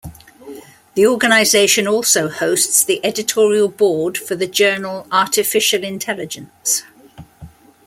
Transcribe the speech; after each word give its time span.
The 0.95 1.05
organization 1.05 1.87
also 1.87 2.27
hosts 2.27 2.83
the 2.83 3.05
editorial 3.05 3.67
board 3.67 4.17
for 4.17 4.33
the 4.35 4.47
journal 4.47 5.05
Artificial 5.11 5.83
Intelligence. 5.83 6.81